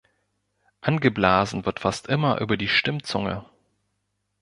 [0.81, 3.45] Angeblasen wird fast immer über der Stimmzunge.